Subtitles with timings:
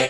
[0.00, 0.08] Te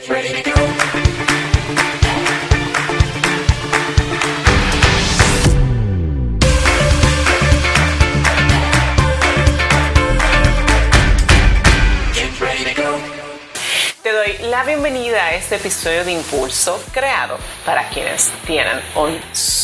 [14.12, 17.36] doy la bienvenida a este episodio de Impulso creado
[17.66, 19.18] para quienes tienen un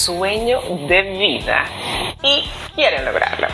[0.06, 1.64] sueño de vida
[2.22, 2.44] y
[2.76, 3.48] quieren lograrlo.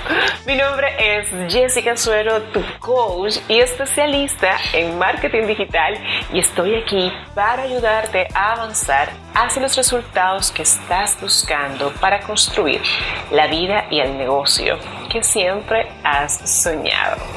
[0.44, 5.94] Mi nombre es Jessica Suero, tu coach y especialista en marketing digital
[6.30, 12.82] y estoy aquí para ayudarte a avanzar hacia los resultados que estás buscando para construir
[13.30, 14.78] la vida y el negocio
[15.10, 17.31] que siempre has soñado.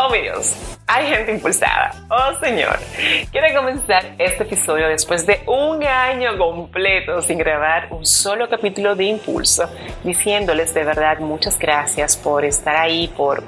[0.00, 0.54] Oh mi Dios,
[0.86, 1.90] hay gente impulsada.
[2.08, 2.78] Oh Señor,
[3.32, 9.06] quiero comenzar este episodio después de un año completo sin grabar un solo capítulo de
[9.06, 9.68] Impulso,
[10.04, 13.42] diciéndoles de verdad muchas gracias por estar ahí, por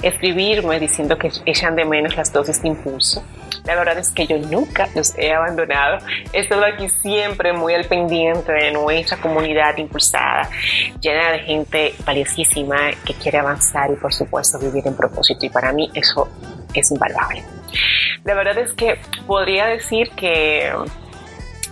[0.00, 3.22] escribirme diciendo que echan de menos las dosis de Impulso.
[3.64, 5.98] La verdad es que yo nunca los he abandonado.
[6.32, 10.48] He estado aquí siempre muy al pendiente de nuestra comunidad impulsada,
[11.00, 15.46] llena de gente valiosísima que quiere avanzar y por supuesto vivir en propósito.
[15.46, 16.28] Y para mí eso
[16.74, 17.44] es invaluable.
[18.24, 20.72] La verdad es que podría decir que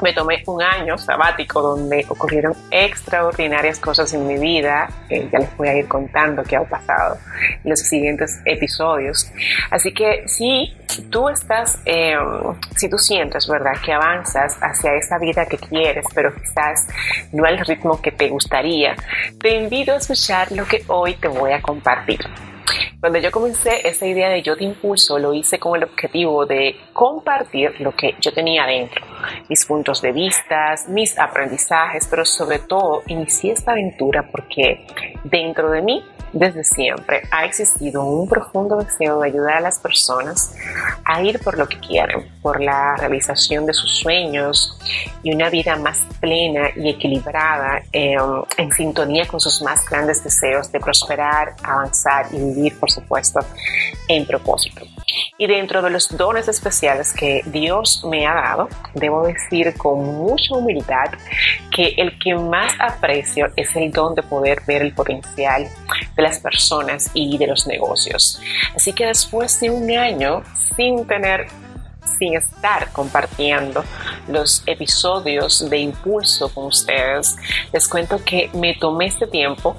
[0.02, 4.88] me tomé un año sabático donde ocurrieron extraordinarias cosas en mi vida.
[5.08, 7.18] Eh, ya les voy a ir contando qué ha pasado
[7.64, 9.30] en los siguientes episodios.
[9.70, 10.74] Así que si
[11.10, 12.16] tú estás, eh,
[12.76, 16.86] si tú sientes, ¿verdad?, que avanzas hacia esa vida que quieres, pero quizás
[17.32, 18.96] no al ritmo que te gustaría,
[19.40, 22.20] te invito a escuchar lo que hoy te voy a compartir.
[23.00, 26.76] Cuando yo comencé esa idea de Yo te impulso, lo hice con el objetivo de
[26.92, 29.04] compartir lo que yo tenía dentro,
[29.48, 34.86] mis puntos de vista, mis aprendizajes, pero sobre todo inicié esta aventura porque
[35.24, 40.54] dentro de mí, desde siempre, ha existido un profundo deseo de ayudar a las personas
[41.04, 44.78] a ir por lo que quieren, por la realización de sus sueños
[45.22, 48.16] y una vida más plena y equilibrada eh,
[48.56, 53.40] en sintonía con sus más grandes deseos de prosperar, avanzar y vivir, por supuesto,
[54.08, 54.82] en propósito.
[55.38, 60.54] Y dentro de los dones especiales que Dios me ha dado, debo decir con mucha
[60.54, 61.10] humildad
[61.74, 65.66] que el que más aprecio es el don de poder ver el potencial
[66.16, 68.40] de las personas y de los negocios.
[68.74, 70.42] Así que después de un año
[70.76, 71.48] sin tener
[72.18, 73.84] sin estar compartiendo
[74.28, 77.36] los episodios de impulso con ustedes,
[77.72, 79.76] les cuento que me tomé este tiempo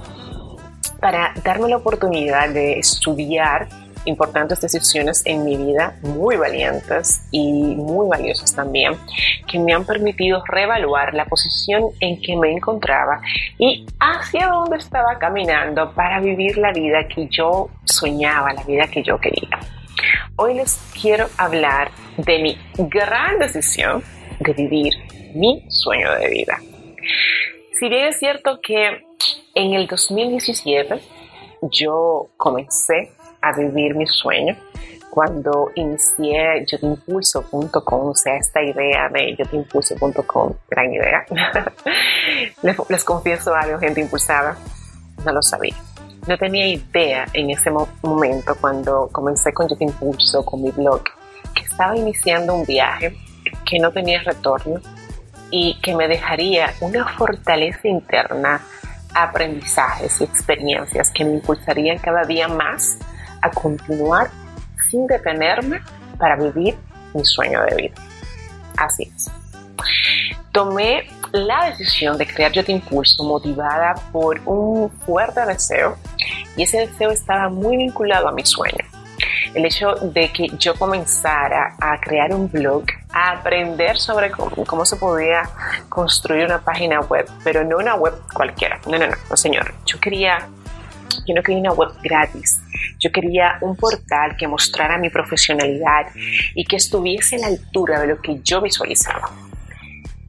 [0.99, 3.67] para darme la oportunidad de estudiar
[4.05, 8.93] importantes decisiones en mi vida, muy valientes y muy valiosas también,
[9.47, 13.21] que me han permitido reevaluar la posición en que me encontraba
[13.57, 19.03] y hacia dónde estaba caminando para vivir la vida que yo soñaba, la vida que
[19.03, 19.59] yo quería.
[20.35, 24.03] Hoy les quiero hablar de mi gran decisión
[24.39, 24.93] de vivir
[25.35, 26.57] mi sueño de vida.
[27.79, 29.03] Si bien es cierto que
[29.55, 30.99] en el 2017
[31.71, 33.11] yo comencé
[33.41, 34.55] a vivir mi sueño
[35.11, 41.25] cuando inicié yotimpulso.com, o sea, esta idea de yotimpulso.com, gran idea.
[42.63, 44.57] les, les confieso algo, gente impulsada,
[45.25, 45.75] no lo sabía.
[46.27, 50.71] No tenía idea en ese mo momento cuando comencé con Yo Te Impulso, con mi
[50.71, 51.03] blog,
[51.53, 53.13] que estaba iniciando un viaje
[53.65, 54.79] que no tenía retorno
[55.49, 58.61] y que me dejaría una fortaleza interna,
[59.13, 62.97] aprendizajes y experiencias que me impulsarían cada día más
[63.41, 64.29] a continuar
[64.89, 65.81] sin detenerme
[66.17, 66.77] para vivir
[67.13, 67.95] mi sueño de vida.
[68.77, 69.31] Así es.
[70.51, 75.97] Tomé la decisión de crear Yo Te Impulso motivada por un fuerte deseo
[76.57, 78.85] y ese deseo estaba muy vinculado a mi sueño.
[79.53, 84.85] El hecho de que yo comenzara a crear un blog, a aprender sobre cómo, cómo
[84.85, 85.43] se podía
[85.89, 88.79] construir una página web, pero no una web cualquiera.
[88.87, 89.73] No, no, no, no señor.
[89.85, 90.47] Yo quería
[91.27, 92.59] yo no quería una web gratis.
[92.99, 96.07] Yo quería un portal que mostrara mi profesionalidad
[96.55, 99.29] y que estuviese a la altura de lo que yo visualizaba.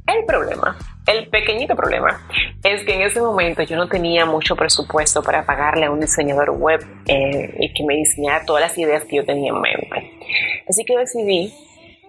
[0.07, 0.77] El problema,
[1.07, 2.21] el pequeñito problema,
[2.65, 6.51] es que en ese momento yo no tenía mucho presupuesto para pagarle a un diseñador
[6.51, 10.13] web eh, y que me diseñara todas las ideas que yo tenía en mente.
[10.69, 11.55] Así que decidí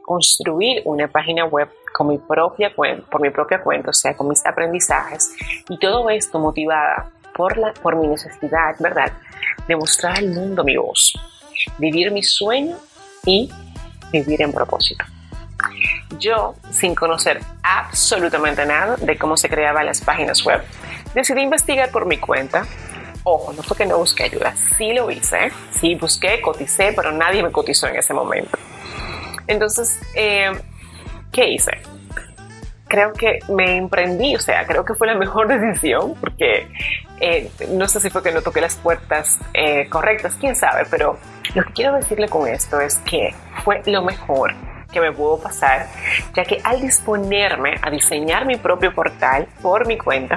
[0.04, 4.46] construir una página web con mi propia por mi propia cuenta, o sea, con mis
[4.46, 5.34] aprendizajes
[5.70, 9.12] y todo esto motivada por, la, por mi necesidad, ¿verdad?,
[9.68, 11.14] de mostrar al mundo mi voz,
[11.78, 12.78] vivir mi sueño
[13.26, 13.52] y
[14.12, 15.04] vivir en propósito.
[16.20, 20.62] Yo, sin conocer absolutamente nada de cómo se creaban las páginas web,
[21.14, 22.66] decidí investigar por mi cuenta.
[23.24, 27.42] Ojo, no fue que no busqué ayuda, sí lo hice, sí busqué, coticé, pero nadie
[27.42, 28.58] me cotizó en ese momento.
[29.48, 30.52] Entonces, eh,
[31.32, 31.72] ¿qué hice?
[32.94, 36.68] Creo que me emprendí, o sea, creo que fue la mejor decisión porque
[37.20, 41.18] eh, no sé si fue que no toqué las puertas eh, correctas, quién sabe, pero
[41.56, 44.54] lo que quiero decirle con esto es que fue lo mejor
[44.92, 45.88] que me pudo pasar,
[46.36, 50.36] ya que al disponerme a diseñar mi propio portal por mi cuenta,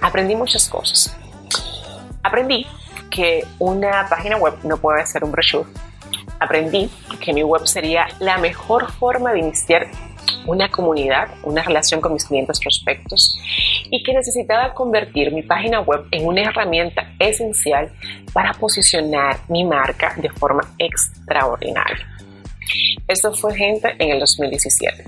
[0.00, 1.18] aprendí muchas cosas.
[2.22, 2.68] Aprendí
[3.10, 5.68] que una página web no puede ser un brochure.
[6.38, 6.88] Aprendí
[7.20, 9.88] que mi web sería la mejor forma de iniciar
[10.46, 13.38] una comunidad, una relación con mis clientes prospectos
[13.90, 17.90] y que necesitaba convertir mi página web en una herramienta esencial
[18.32, 22.06] para posicionar mi marca de forma extraordinaria.
[23.06, 25.04] Esto fue gente en el 2017,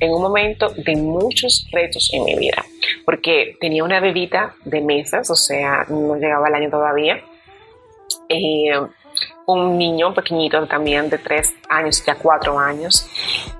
[0.00, 2.64] en un momento de muchos retos en mi vida,
[3.04, 7.22] porque tenía una bebita de mesas, o sea, no llegaba el año todavía.
[8.28, 8.72] Eh,
[9.48, 13.08] un niño pequeñito también de tres años, ya cuatro años.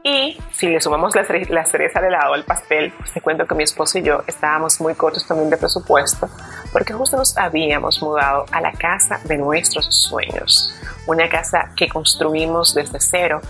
[0.04, 3.54] Y si le sumamos la, la cereza de lado al pastel, pues te cuento que
[3.54, 6.28] mi esposo y yo estábamos muy cortos también de presupuesto,
[6.74, 10.74] porque justo nos habíamos mudado a la casa de nuestros sueños.
[11.06, 13.40] Una casa que construimos desde cero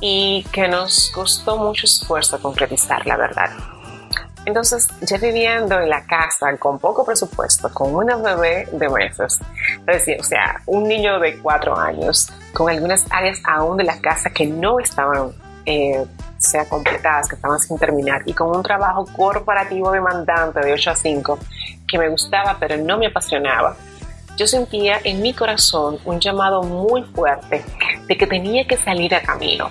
[0.00, 3.50] y que nos costó mucho esfuerzo concretizar, la verdad.
[4.46, 9.40] Entonces, ya viviendo en la casa con poco presupuesto, con una bebé de meses,
[10.18, 14.46] o sea, un niño de cuatro años, con algunas áreas aún de la casa que
[14.46, 15.32] no estaban
[15.64, 16.04] eh,
[16.38, 20.96] sea completadas, que estaban sin terminar, y con un trabajo corporativo demandante de 8 a
[20.96, 21.38] 5
[21.88, 23.76] que me gustaba pero no me apasionaba,
[24.36, 27.64] yo sentía en mi corazón un llamado muy fuerte
[28.06, 29.70] de que tenía que salir a camino,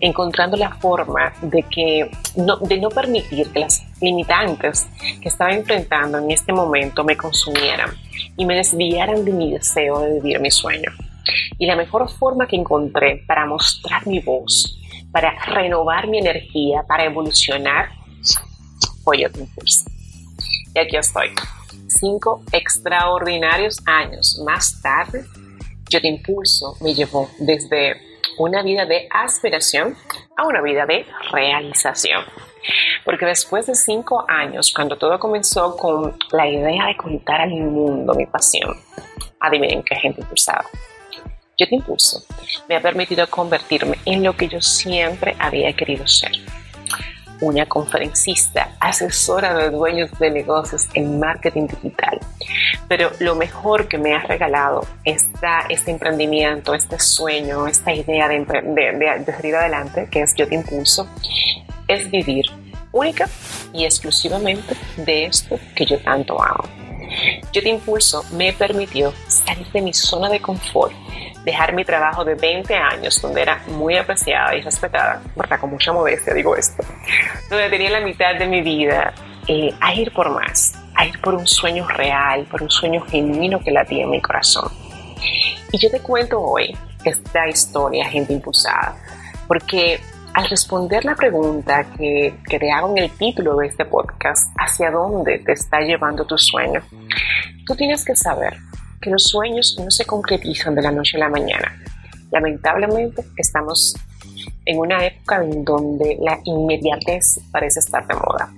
[0.00, 4.86] encontrando la forma de, que no, de no permitir que las limitantes
[5.20, 7.90] que estaba enfrentando en este momento me consumieran
[8.36, 10.90] y me desviaran de mi deseo de vivir mi sueño.
[11.58, 14.78] Y la mejor forma que encontré para mostrar mi voz,
[15.12, 17.90] para renovar mi energía, para evolucionar,
[19.04, 19.84] fue Yo Impulso.
[20.74, 21.28] Y aquí estoy.
[21.86, 25.24] Cinco extraordinarios años más tarde,
[25.90, 27.96] Yo Te Impulso me llevó desde
[28.38, 29.94] una vida de aspiración
[30.36, 32.24] a una vida de realización.
[33.04, 38.14] Porque después de cinco años, cuando todo comenzó con la idea de contar al mundo
[38.14, 38.76] mi pasión,
[39.40, 40.64] adivinen qué gente impulsada.
[41.58, 42.22] Yo te impulso.
[42.68, 46.32] Me ha permitido convertirme en lo que yo siempre había querido ser.
[47.40, 52.20] Una conferencista, asesora de dueños de negocios en marketing digital.
[52.88, 58.38] Pero lo mejor que me ha regalado esta, este emprendimiento, este sueño, esta idea de,
[58.44, 61.08] de, de salir adelante, que es Yo te impulso,
[61.88, 62.46] es vivir
[62.92, 63.28] única
[63.72, 66.64] y exclusivamente de esto que yo tanto amo.
[67.52, 70.92] Yo te impulso me permitió salir de mi zona de confort,
[71.44, 75.92] dejar mi trabajo de 20 años donde era muy apreciada y respetada, verdad, con mucha
[75.92, 76.82] modestia digo esto,
[77.50, 79.12] donde tenía la mitad de mi vida
[79.46, 83.60] eh, a ir por más, a ir por un sueño real, por un sueño genuino
[83.60, 84.70] que latía en mi corazón.
[85.72, 88.96] Y yo te cuento hoy esta historia, gente impulsada,
[89.48, 90.00] porque
[90.34, 94.90] al responder la pregunta que, que, te hago en el título de este podcast, ¿hacia
[94.90, 96.82] dónde te está llevando tu sueño?
[97.66, 98.56] Tú tienes que saber
[99.00, 101.76] que los sueños no se concretizan de la noche a la mañana.
[102.30, 103.94] Lamentablemente estamos
[104.64, 108.50] en una época en donde la inmediatez parece estar de moda,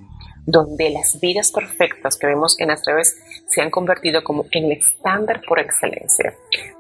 [0.47, 3.17] donde las vidas perfectas que vemos en las redes
[3.49, 6.35] se han convertido como en el estándar por excelencia.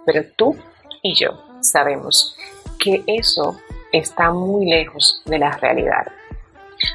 [0.07, 0.57] Pero tú
[1.03, 1.31] y yo
[1.61, 2.37] sabemos
[2.79, 3.59] que eso
[3.99, 6.07] está muy lejos de la realidad.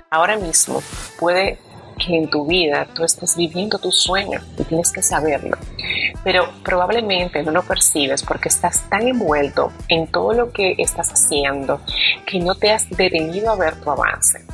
[0.10, 0.82] Ahora mismo
[1.18, 1.58] puede
[1.98, 5.58] que en tu vida tú estés viviendo tu sueño y tienes que saberlo,
[6.24, 11.82] pero probablemente no lo percibes porque estás tan envuelto en todo lo que estás haciendo
[12.26, 14.46] que no te has detenido a ver tu avance.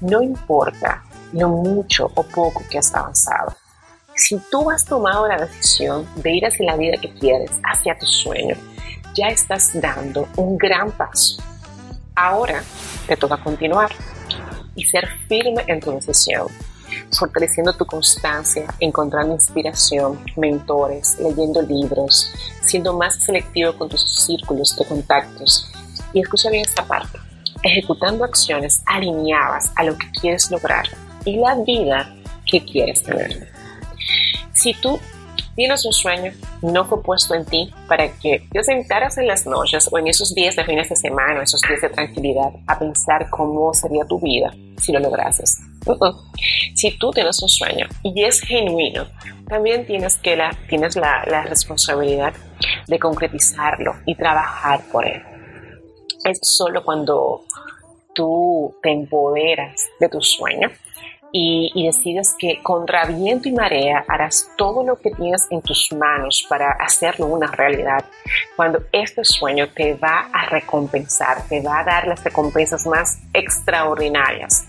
[0.00, 3.54] No importa lo mucho o poco que has avanzado.
[4.14, 8.06] Si tú has tomado la decisión de ir hacia la vida que quieres, hacia tu
[8.06, 8.56] sueño,
[9.14, 11.42] ya estás dando un gran paso
[12.14, 12.62] Ahora
[13.06, 13.90] te toca continuar
[14.74, 16.48] y ser firme en tu decisión,
[17.16, 24.84] fortaleciendo tu constancia, encontrando inspiración, mentores, leyendo libros, siendo más selectivo con tus círculos de
[24.84, 25.70] contactos.
[26.12, 27.18] Y escucha bien esta parte,
[27.62, 30.88] ejecutando acciones alineadas a lo que quieres lograr
[31.24, 32.14] y la vida
[32.46, 33.52] que quieres tener.
[34.52, 34.98] Si tú
[35.56, 39.88] Tienes un sueño, no fue puesto en ti para que te sentaras en las noches
[39.90, 43.74] o en esos días de fines de semana, esos días de tranquilidad, a pensar cómo
[43.74, 45.58] sería tu vida si lo lograses.
[46.74, 49.06] Si tú tienes un sueño y es genuino,
[49.48, 52.32] también tienes, que la, tienes la, la responsabilidad
[52.86, 55.22] de concretizarlo y trabajar por él.
[56.24, 57.42] es solo cuando
[58.14, 60.70] tú te empoderas de tu sueño
[61.32, 66.44] y, decides que contra viento y marea harás todo lo que tienes en tus manos
[66.48, 68.04] para hacerlo una realidad.
[68.56, 74.64] Cuando este sueño te va a recompensar, te va a dar las recompensas más extraordinarias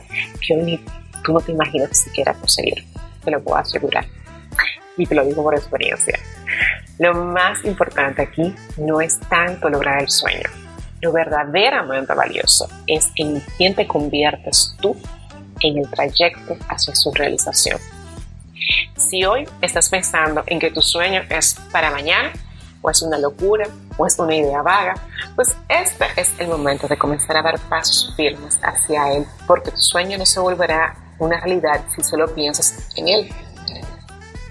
[0.46, 0.80] que
[1.24, 2.86] tú no te imaginas siquiera conseguir.
[3.24, 4.06] Te lo puedo asegurar.
[4.98, 6.20] Y te lo digo por experiencia.
[7.00, 10.50] Lo más importante aquí no es tanto lograr el sueño.
[11.02, 14.96] Lo verdaderamente valioso es en quién te conviertes tú
[15.64, 17.80] en el trayecto hacia su realización.
[18.96, 22.32] Si hoy estás pensando en que tu sueño es para mañana,
[22.82, 24.96] o es una locura, o es una idea vaga,
[25.36, 29.80] pues este es el momento de comenzar a dar pasos firmes hacia él, porque tu
[29.80, 33.30] sueño no se volverá una realidad si solo piensas en él.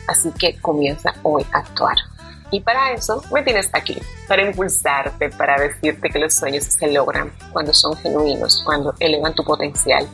[0.07, 1.97] Así que comienza hoy a actuar.
[2.53, 7.33] Y para eso me tienes aquí, para impulsarte, para decirte que los sueños se logran
[7.53, 10.09] cuando son genuinos, cuando elevan tu potencial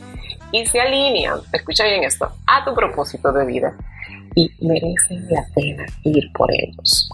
[0.51, 3.75] y se alinean, escucha bien esto, a tu propósito de vida
[4.35, 7.09] y merecen la pena ir por ellos.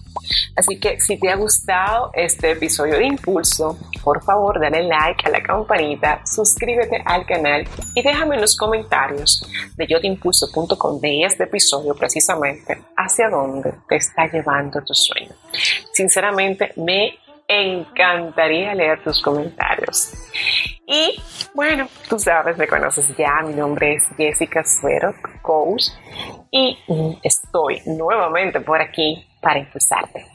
[0.56, 5.30] Así que si te ha gustado este episodio de Impulso, por favor dale like a
[5.30, 9.42] la campanita, suscríbete al canal y déjame en los comentarios
[9.76, 15.32] de yotimpulso.com de este episodio precisamente hacia dónde te está llevando tu sueño.
[15.94, 17.18] Sinceramente me
[17.62, 20.14] encantaría leer tus comentarios.
[20.88, 21.16] Y
[21.54, 25.86] bueno, tú sabes, me conoces ya, mi nombre es Jessica Suero, coach,
[26.52, 26.78] y
[27.24, 30.26] estoy nuevamente por aquí para impulsarte.